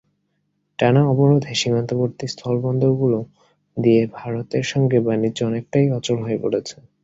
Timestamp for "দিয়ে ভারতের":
3.77-4.65